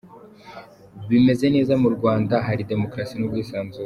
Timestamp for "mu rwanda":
1.81-2.35